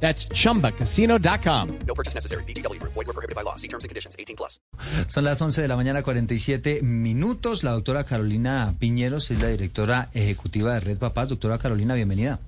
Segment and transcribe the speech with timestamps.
[0.00, 1.68] That's chumbacasino.com.
[1.86, 2.44] No purchase necessary.
[2.44, 2.80] BGW.
[2.82, 3.56] Void were prohibited by law.
[3.56, 4.14] See terms and conditions.
[4.18, 4.60] 18 plus.
[5.08, 7.64] Son las 11 de la mañana, 47 minutos.
[7.64, 11.28] La doctora Carolina Piñeros es la directora ejecutiva de Red Papás.
[11.28, 12.38] Doctora Carolina, bienvenida.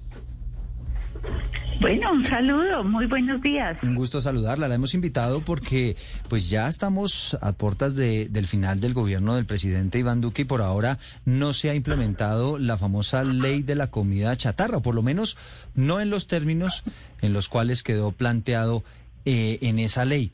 [1.80, 3.78] Bueno, un saludo, muy buenos días.
[3.84, 4.66] Un gusto saludarla.
[4.66, 5.96] La hemos invitado porque
[6.28, 10.44] pues ya estamos a puertas de, del final del gobierno del presidente Iván Duque y
[10.44, 15.02] por ahora no se ha implementado la famosa ley de la comida chatarra, por lo
[15.02, 15.36] menos
[15.76, 16.82] no en los términos
[17.22, 18.82] en los cuales quedó planteado
[19.24, 20.32] eh, en esa ley.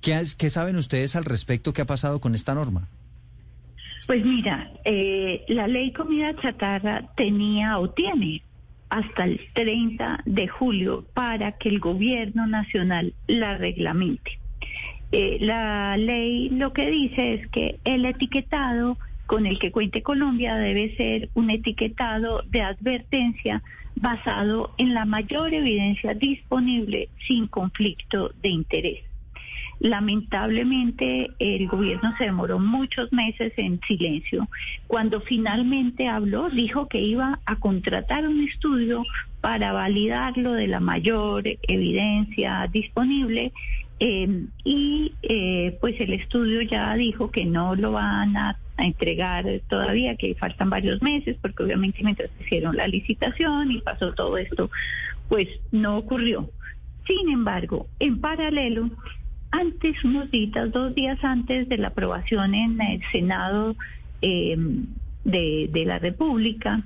[0.00, 1.72] ¿Qué, ¿Qué saben ustedes al respecto?
[1.72, 2.86] ¿Qué ha pasado con esta norma?
[4.06, 8.40] Pues mira, eh, la ley comida chatarra tenía o tiene
[8.90, 14.38] hasta el 30 de julio para que el gobierno nacional la reglamente.
[15.12, 20.56] Eh, la ley lo que dice es que el etiquetado con el que cuente Colombia
[20.56, 23.62] debe ser un etiquetado de advertencia
[23.96, 29.04] basado en la mayor evidencia disponible sin conflicto de interés.
[29.78, 34.48] Lamentablemente el gobierno se demoró muchos meses en silencio.
[34.86, 39.04] Cuando finalmente habló, dijo que iba a contratar un estudio
[39.40, 43.52] para validarlo de la mayor evidencia disponible
[43.98, 49.44] eh, y eh, pues el estudio ya dijo que no lo van a, a, entregar
[49.68, 54.70] todavía, que faltan varios meses, porque obviamente mientras hicieron la licitación y pasó todo esto,
[55.28, 56.50] pues no ocurrió.
[57.06, 58.90] Sin embargo, en paralelo,
[59.56, 63.74] antes, unos días, dos días antes de la aprobación en el Senado
[64.22, 64.56] eh,
[65.24, 66.84] de, la República,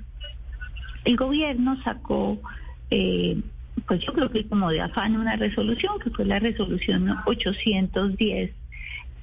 [1.05, 2.41] el gobierno sacó,
[2.89, 3.39] eh,
[3.87, 8.51] pues yo creo que como de afán, una resolución, que fue la resolución 810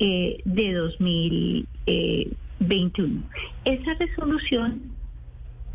[0.01, 3.23] eh, de 2021.
[3.65, 4.83] Esa resolución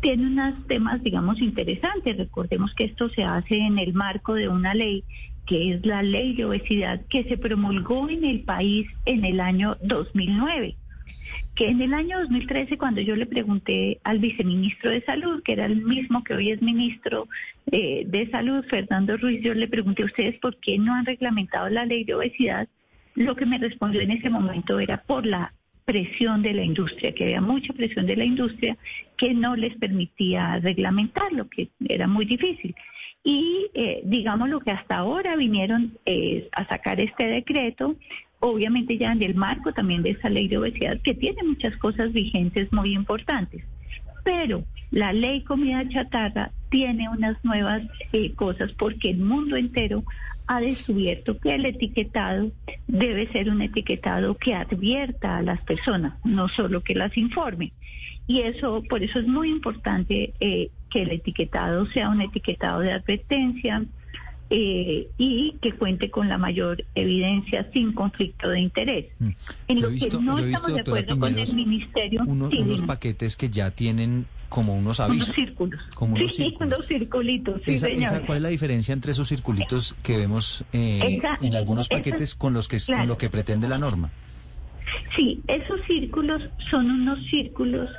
[0.00, 2.16] tiene unos temas, digamos, interesantes.
[2.16, 5.04] Recordemos que esto se hace en el marco de una ley
[5.46, 9.76] que es la ley de obesidad que se promulgó en el país en el año
[9.82, 10.76] 2009
[11.54, 15.66] que en el año 2013, cuando yo le pregunté al viceministro de Salud, que era
[15.66, 17.28] el mismo que hoy es ministro
[17.70, 21.68] eh, de Salud, Fernando Ruiz, yo le pregunté a ustedes por qué no han reglamentado
[21.68, 22.68] la ley de obesidad,
[23.14, 25.52] lo que me respondió en ese momento era por la
[25.84, 28.76] presión de la industria, que había mucha presión de la industria
[29.16, 32.74] que no les permitía reglamentarlo, que era muy difícil.
[33.24, 37.96] Y eh, digamos lo que hasta ahora vinieron eh, a sacar este decreto,
[38.38, 42.12] obviamente ya en el marco también de esa ley de obesidad, que tiene muchas cosas
[42.12, 43.64] vigentes muy importantes.
[44.24, 50.04] Pero la ley comida chatarra tiene unas nuevas eh, cosas porque el mundo entero
[50.46, 52.50] ha descubierto que el etiquetado
[52.86, 57.72] debe ser un etiquetado que advierta a las personas, no solo que las informe.
[58.26, 62.92] Y eso, por eso es muy importante eh, que el etiquetado sea un etiquetado de
[62.92, 63.84] advertencia
[64.50, 69.06] eh, y que cuente con la mayor evidencia sin conflicto de interés.
[69.18, 69.28] Mm.
[69.68, 72.58] En Yo lo visto, que no estamos visto, de acuerdo con el ministerio, uno- sí,
[72.58, 75.26] unos paquetes que ya tienen como unos avisos.
[75.30, 75.80] unos círculos.
[75.96, 76.72] Como unos sí, círculos.
[76.74, 78.02] unos circulitos, sí, Esa- señor.
[78.04, 81.96] esa- ¿Cuál es la diferencia entre esos circulitos que vemos eh, Esa- en algunos esa-
[81.96, 83.00] paquetes con los que claro.
[83.02, 84.10] con lo que pretende la norma?
[85.16, 87.90] Sí, esos círculos son unos círculos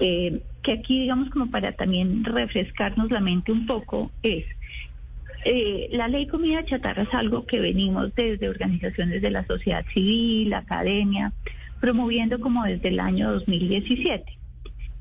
[0.00, 4.44] eh, que aquí, digamos, como para también refrescarnos la mente un poco, es
[5.44, 10.50] eh, la ley comida chatarra es algo que venimos desde organizaciones de la sociedad civil,
[10.50, 11.32] la academia,
[11.80, 14.39] promoviendo como desde el año 2017.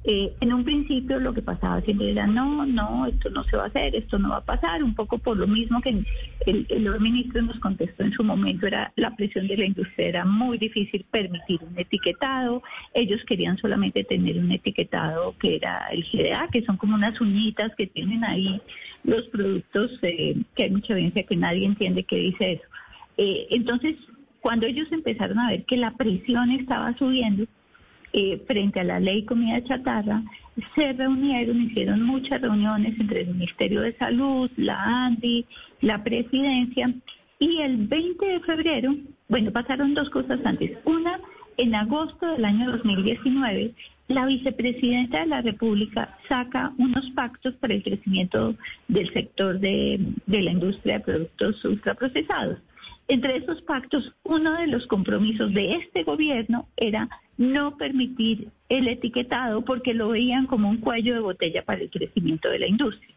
[0.06, 3.64] Eh, en un principio lo que pasaba siempre era no, no, esto no se va
[3.64, 7.00] a hacer, esto no va a pasar, un poco por lo mismo que el, el,
[7.02, 11.06] ministro nos contestó en su momento, era la presión de la industria, era muy difícil
[11.12, 12.64] permitir un etiquetado,
[12.94, 17.76] ellos querían solamente tener un etiquetado que era el GDA, que son como unas uñitas
[17.76, 18.62] que tienen ahí
[19.04, 22.64] los productos, eh, que hay mucha evidencia que nadie entiende qué dice eso.
[23.18, 23.98] Eh, entonces,
[24.40, 27.46] cuando ellos empezaron a ver que la presión estaba subiendo,
[28.14, 30.24] eh, frente a la ley comida chatarra,
[30.76, 35.46] se reunieron, hicieron muchas reuniones entre el Ministerio de Salud, la ANDI,
[35.82, 36.94] la Presidencia,
[37.40, 38.96] y el 20 de febrero,
[39.30, 40.78] bueno, pasaron dos cosas antes.
[40.84, 41.20] Una,
[41.58, 43.74] en agosto del año 2019,
[44.10, 48.56] la vicepresidenta de la República saca unos pactos para el crecimiento
[48.88, 52.60] del sector de, de la industria de productos ultraprocesados.
[53.10, 59.66] Entre esos pactos, uno de los compromisos de este gobierno era no permitir el etiquetado
[59.66, 63.16] porque lo veían como un cuello de botella para el crecimiento de la industria.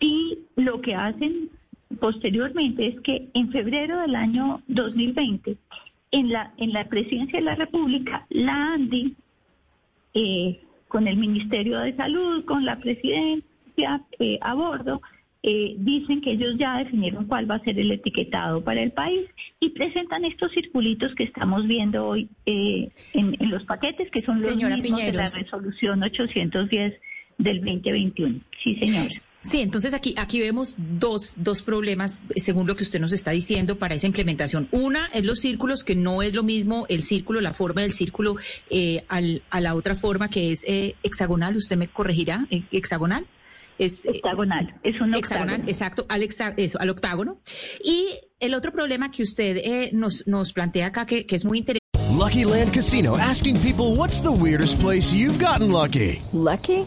[0.00, 1.48] Y lo que hacen
[1.98, 5.56] posteriormente es que en febrero del año 2020,
[6.10, 9.16] en la, en la presidencia de la República, la ANDI,
[10.12, 15.00] eh, con el Ministerio de Salud, con la presidencia eh, a bordo,
[15.46, 19.28] eh, dicen que ellos ya definieron cuál va a ser el etiquetado para el país
[19.60, 24.40] y presentan estos circulitos que estamos viendo hoy eh, en, en, los paquetes, que son
[24.40, 26.94] los mismos de la resolución 810
[27.36, 28.40] del 2021.
[28.62, 29.08] Sí, señor.
[29.42, 33.76] Sí, entonces aquí, aquí vemos dos, dos problemas, según lo que usted nos está diciendo,
[33.76, 34.68] para esa implementación.
[34.70, 38.36] Una es los círculos, que no es lo mismo el círculo, la forma del círculo,
[38.70, 41.54] eh, al, a la otra forma que es eh, hexagonal.
[41.56, 42.46] ¿Usted me corregirá?
[42.50, 43.26] Eh, ¿Hexagonal?
[43.78, 45.70] Es, hexagonal, es un hexagonal, octágono.
[45.70, 47.40] exacto, al, hexa, eso, al octágono.
[47.82, 48.08] Y
[48.40, 51.80] el otro problema que usted eh, nos, nos plantea acá, que, que es muy interesante.
[52.16, 56.22] Lucky Land Casino, asking people what's the weirdest place you've gotten lucky.
[56.32, 56.86] Lucky?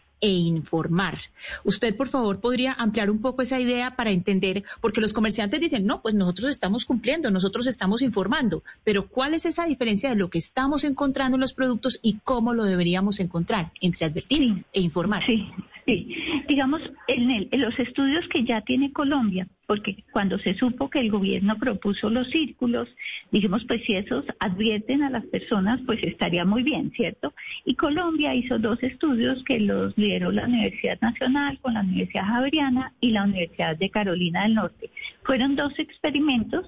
[0.21, 1.17] e informar.
[1.63, 5.85] Usted, por favor, podría ampliar un poco esa idea para entender, porque los comerciantes dicen,
[5.85, 10.29] no, pues nosotros estamos cumpliendo, nosotros estamos informando, pero ¿cuál es esa diferencia de lo
[10.29, 14.63] que estamos encontrando en los productos y cómo lo deberíamos encontrar entre advertir Sí.
[14.73, 15.23] e informar?
[15.25, 15.49] Sí,
[15.85, 16.15] sí.
[16.47, 20.99] Digamos, en, el- en los estudios que ya tiene Colombia, porque cuando se supo que
[20.99, 22.89] el gobierno propuso los círculos,
[23.31, 27.33] dijimos, pues si esos advierten a las personas, pues estaría muy bien, ¿cierto?
[27.65, 32.93] Y Colombia hizo dos estudios que los lideró la Universidad Nacional con la Universidad Javeriana
[32.99, 34.89] y la Universidad de Carolina del Norte.
[35.23, 36.65] Fueron dos experimentos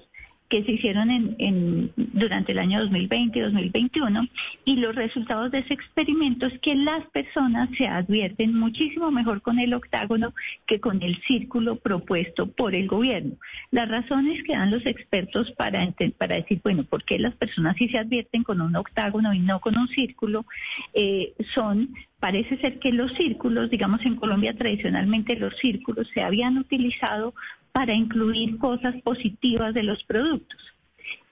[0.54, 4.28] que se hicieron en, en- durante el año 2020 y 2021
[4.64, 9.58] y los resultados de ese experimento es que las personas se advierten muchísimo mejor con
[9.58, 10.32] el octágono
[10.64, 13.34] que con el círculo propuesto por el gobierno.
[13.72, 17.98] Las razones que dan los expertos para, decir, bueno, ¿por qué las personas sí se
[17.98, 20.46] advierten con un octágono y no con un círculo?
[20.92, 21.88] Eh, son
[22.24, 27.34] Parece ser que los círculos, digamos en Colombia tradicionalmente los círculos se habían utilizado
[27.74, 30.60] para incluir cosas positivas de los productos.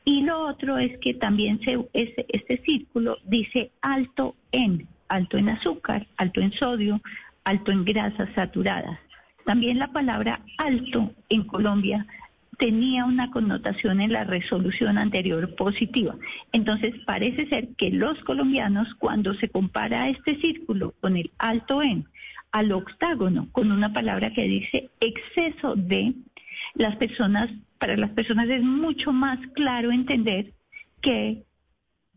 [0.04, 5.50] Y lo otro es que también se, este, este círculo dice alto en, alto en
[5.50, 7.00] azúcar, alto en sodio,
[7.44, 8.98] alto en grasas saturadas.
[9.44, 12.08] También la palabra alto en Colombia
[12.58, 16.16] tenía una connotación en la resolución anterior positiva.
[16.50, 22.06] Entonces, parece ser que los colombianos, cuando se compara este círculo con el alto en,
[22.50, 26.12] al octágono, con una palabra que dice exceso de,
[26.74, 30.52] las personas, para las personas es mucho más claro entender
[31.00, 31.44] que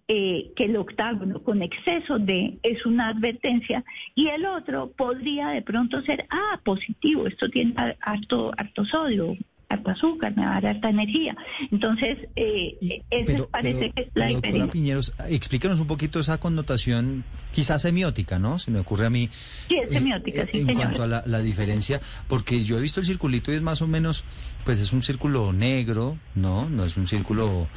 [0.08, 3.84] eh, que el octágono con exceso de es una advertencia
[4.14, 9.36] y el otro podría de pronto ser, ah, positivo, esto tiene harto, harto sodio,
[9.76, 11.36] harto azúcar, me va a dar harta energía.
[11.72, 12.78] Entonces, eh,
[13.10, 14.72] esa Pero, parece pero- que es la pero, diferencia.
[14.72, 17.24] Piñeros, explíquenos un poquito esa connotación,
[17.54, 18.58] quizás semiótica, ¿no?
[18.60, 19.30] Se me ocurre a mí.
[19.70, 20.84] Sí, es semiótica, sí, En señor.
[20.84, 23.88] cuanto a la, la diferencia, porque yo he visto el circulito y es más o
[23.88, 24.24] menos,
[24.64, 26.68] pues es un círculo negro, ¿no?
[26.70, 27.68] No es un círculo,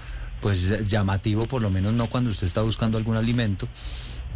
[0.40, 3.69] pues llamativo, por lo menos no cuando usted está buscando algún alimento.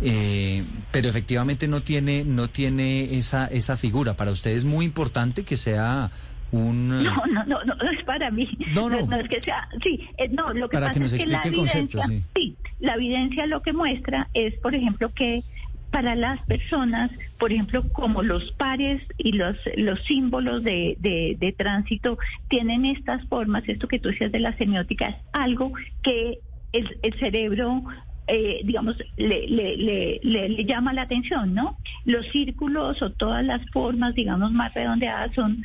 [0.04, 4.16] Eh, pero efectivamente no tiene, no tiene esa, esa figura.
[4.16, 6.10] Para usted es muy importante que sea
[6.52, 6.88] un...
[6.88, 8.48] No, no, no, no, no es para mí.
[8.74, 9.16] No, no.
[9.16, 11.98] es que sea, sí, eh, no, lo que Para pasa que es que la concepto,
[11.98, 15.42] evidencia, sí, la evidencia lo que muestra es, por ejemplo, que
[15.90, 21.52] para las personas, por ejemplo, como los pares y los, los símbolos de, de, de
[21.52, 22.18] tránsito
[22.48, 26.38] tienen estas formas, esto que tú decías de la semiótica, es algo que
[26.72, 27.82] el, el cerebro
[28.28, 31.76] eh, digamos, le, le, le, le, llama la atención, ¿no?
[32.04, 35.62] Los círculos o todas las formas, digamos, más redondeadas son,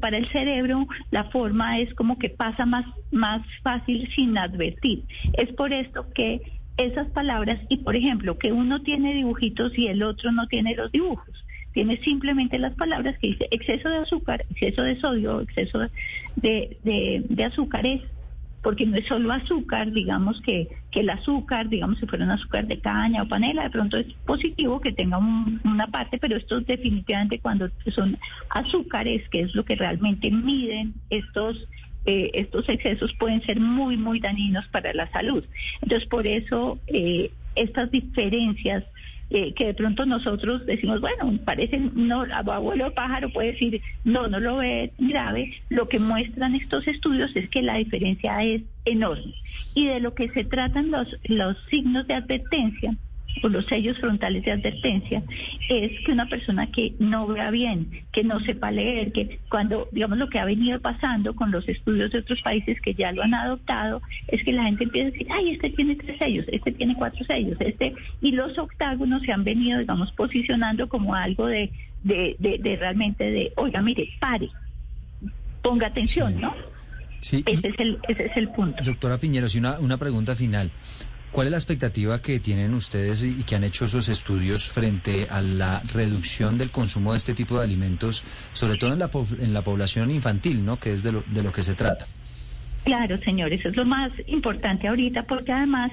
[0.00, 5.04] para el cerebro, la forma es como que pasa más, más fácil sin advertir.
[5.32, 6.42] Es por esto que
[6.76, 10.92] esas palabras, y por ejemplo, que uno tiene dibujitos y el otro no tiene los
[10.92, 11.44] dibujos.
[11.72, 15.78] Tiene simplemente las palabras que dice exceso de azúcar, exceso de sodio, exceso
[16.36, 18.02] de, de, de azúcar es
[18.62, 22.66] porque no es solo azúcar, digamos que, que el azúcar, digamos si fuera un azúcar
[22.66, 26.60] de caña o panela, de pronto es positivo que tenga un- una parte, pero esto
[26.60, 28.18] definitivamente cuando son
[28.50, 31.66] azúcares, que es lo que realmente miden estos
[32.06, 35.44] eh, estos excesos pueden ser muy, muy dañinos para la salud.
[35.82, 38.84] Entonces, por eso eh, estas diferencias
[39.30, 44.40] eh, que de pronto nosotros decimos, bueno, parecen, no, abuelo pájaro puede decir, no, no
[44.40, 49.34] lo ve grave, lo que muestran estos estudios es que la diferencia es enorme.
[49.74, 52.96] Y de lo que se tratan los, los signos de advertencia,
[53.42, 55.22] o los sellos frontales de advertencia,
[55.68, 60.18] es que una persona que no vea bien, que no sepa leer, que cuando, digamos,
[60.18, 63.34] lo que ha venido pasando con los estudios de otros países que ya lo han
[63.34, 66.94] adoptado, es que la gente empieza a decir, ay, este tiene tres sellos, este tiene
[66.94, 71.70] cuatro sellos, este, y los octágonos se han venido, digamos, posicionando como algo de,
[72.04, 74.48] de, de, de realmente de, oiga, mire, pare,
[75.62, 76.54] ponga atención, ¿no?
[77.20, 78.82] Sí, Ese es el, ese es el punto.
[78.82, 80.70] Doctora Piñeros, y una, una pregunta final.
[81.32, 85.40] ¿Cuál es la expectativa que tienen ustedes y que han hecho esos estudios frente a
[85.40, 89.10] la reducción del consumo de este tipo de alimentos, sobre todo en la,
[89.40, 90.80] en la población infantil, ¿no?
[90.80, 92.08] que es de lo, de lo que se trata?
[92.82, 95.92] Claro, señores, es lo más importante ahorita porque además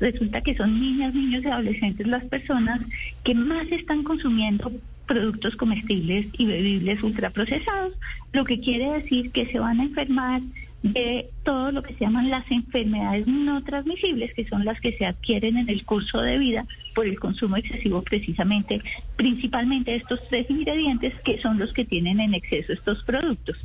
[0.00, 2.80] resulta que son niñas, niños y adolescentes las personas
[3.22, 4.70] que más están consumiendo
[5.06, 7.94] productos comestibles y bebibles ultraprocesados,
[8.32, 10.42] lo que quiere decir que se van a enfermar
[10.84, 15.06] de todo lo que se llaman las enfermedades no transmisibles, que son las que se
[15.06, 18.82] adquieren en el curso de vida por el consumo excesivo precisamente,
[19.16, 23.56] principalmente de estos tres ingredientes que son los que tienen en exceso estos productos.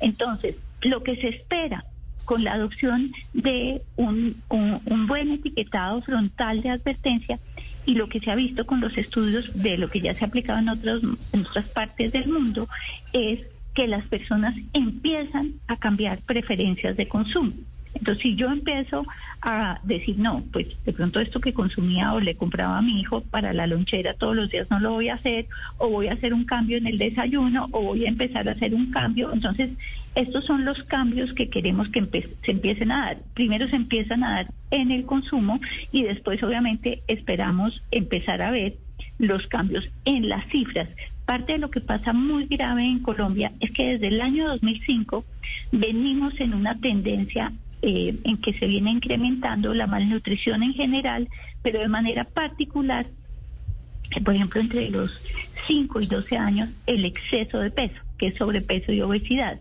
[0.00, 1.86] Entonces, lo que se espera
[2.26, 7.38] con la adopción de un, un- un buen etiquetado frontal de advertencia
[7.86, 10.28] y lo que se ha visto con los estudios de lo que ya se ha
[10.28, 11.02] aplicado en, otros,
[11.32, 12.68] en otras partes del mundo
[13.14, 13.40] es
[13.76, 17.52] que las personas empiezan a cambiar preferencias de consumo.
[17.94, 19.06] Entonces, si yo empiezo
[19.42, 23.20] a decir, no, pues de pronto esto que consumía o le compraba a mi hijo
[23.22, 25.46] para la lonchera todos los días no lo voy a hacer,
[25.78, 28.74] o voy a hacer un cambio en el desayuno, o voy a empezar a hacer
[28.74, 29.32] un cambio.
[29.32, 29.70] Entonces,
[30.14, 33.18] estos son los cambios que queremos que se empiecen a dar.
[33.34, 35.60] Primero se empiezan a dar en el consumo
[35.92, 38.74] y después, obviamente, esperamos empezar a ver
[39.18, 40.88] los cambios en las cifras.
[41.26, 45.24] Parte de lo que pasa muy grave en Colombia es que desde el año 2005
[45.72, 47.52] venimos en una tendencia
[47.82, 51.28] eh, en que se viene incrementando la malnutrición en general,
[51.62, 53.06] pero de manera particular,
[54.24, 55.20] por ejemplo, entre los
[55.66, 59.60] 5 y 12 años, el exceso de peso, que es sobrepeso y obesidad.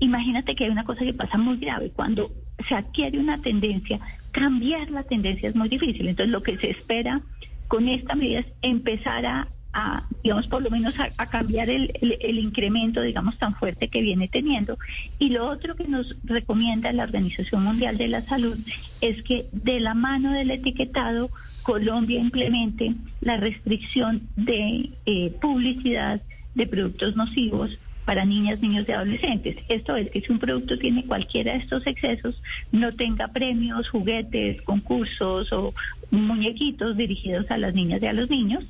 [0.00, 1.90] Imagínate que hay una cosa que pasa muy grave.
[1.90, 2.30] Cuando
[2.68, 4.00] se adquiere una tendencia,
[4.32, 6.08] cambiar la tendencia es muy difícil.
[6.08, 7.20] Entonces, lo que se espera
[7.68, 12.16] con esta medida es empezar a, a, digamos, por lo menos a, cambiar el, el-
[12.20, 14.78] el incremento, digamos, tan fuerte que viene teniendo.
[15.18, 18.58] Y lo otro que nos recomienda la Organización Mundial de la Salud
[19.00, 21.30] es que de la mano del etiquetado,
[21.62, 26.22] Colombia implemente la restricción de eh, publicidad
[26.54, 29.56] de productos nocivos para niñas, niños y adolescentes.
[29.68, 34.62] Esto es que si un producto tiene cualquiera de estos excesos, no tenga premios, juguetes,
[34.62, 35.74] concursos o
[36.10, 38.64] muñequitos dirigidos a las niñas y a los niños.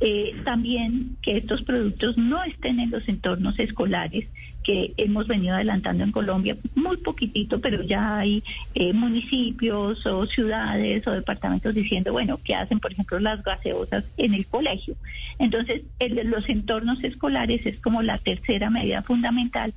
[0.00, 4.26] Eh, también que estos productos no estén en los entornos escolares
[4.66, 8.42] que hemos venido adelantando en Colombia, muy poquitito, pero ya hay
[8.74, 14.34] eh, municipios o ciudades o departamentos diciendo, bueno, ¿qué hacen, por ejemplo, las gaseosas en
[14.34, 14.96] el colegio?
[15.38, 19.72] Entonces, el los entornos escolares es como la tercera medida fundamental.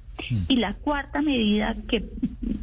[0.48, 2.06] Y la cuarta medida que,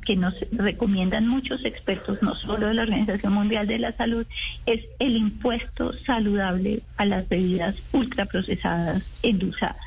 [0.04, 4.26] que nos recomiendan muchos expertos, no solo de la Organización Mundial de la Salud,
[4.66, 9.84] es el impuesto saludable a las bebidas ultraprocesadas endulzadas.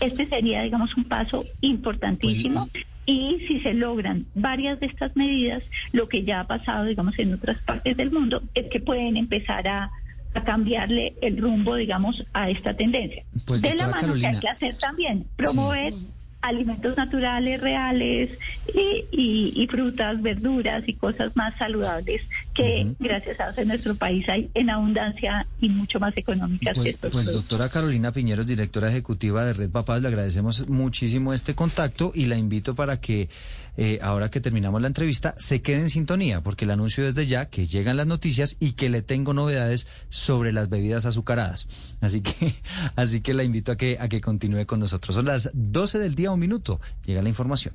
[0.00, 2.68] Este sería, digamos, un paso importantísimo.
[3.06, 5.62] Y si se logran varias de estas medidas,
[5.92, 9.66] lo que ya ha pasado, digamos, en otras partes del mundo, es que pueden empezar
[9.66, 9.90] a,
[10.34, 13.24] a cambiarle el rumbo, digamos, a esta tendencia.
[13.46, 15.94] Pues, de la mano que hay que hacer también, promover
[16.42, 18.30] alimentos naturales, reales
[18.72, 22.22] y, y- frutas, verduras y cosas más saludables
[22.58, 26.80] que gracias a Dios en nuestro país hay en abundancia y mucho más económicas que
[26.80, 31.54] Pues, estos pues, doctora Carolina Piñeros, directora ejecutiva de Red Papás, le agradecemos muchísimo este
[31.54, 33.28] contacto y la invito para que
[33.76, 37.46] eh, ahora que terminamos la entrevista se quede en sintonía, porque el anuncio desde ya
[37.46, 41.68] que llegan las noticias y que le tengo novedades sobre las bebidas azucaradas.
[42.00, 42.54] Así que,
[42.96, 45.14] así que la invito a que, a que continúe con nosotros.
[45.14, 46.80] Son las 12 del día, un minuto.
[47.04, 47.74] Llega la información.